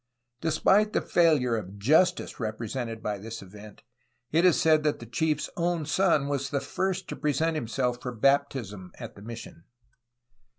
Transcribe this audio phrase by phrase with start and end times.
[0.41, 3.83] Despite the failure of justice repre sented by this event,
[4.31, 8.11] it is said that the chiefs own son was the first to present himself for
[8.11, 9.63] baptism at the mission.